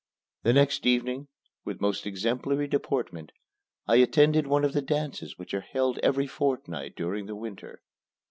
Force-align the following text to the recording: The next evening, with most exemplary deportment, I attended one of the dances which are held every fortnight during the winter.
The 0.41 0.51
next 0.53 0.87
evening, 0.87 1.27
with 1.63 1.79
most 1.79 2.07
exemplary 2.07 2.67
deportment, 2.67 3.31
I 3.85 3.97
attended 3.97 4.47
one 4.47 4.63
of 4.65 4.73
the 4.73 4.81
dances 4.81 5.37
which 5.37 5.53
are 5.53 5.61
held 5.61 5.99
every 5.99 6.25
fortnight 6.25 6.95
during 6.95 7.27
the 7.27 7.35
winter. 7.35 7.83